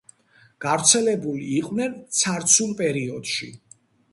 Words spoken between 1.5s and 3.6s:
იყვნენ ცარცულ პერიოდში.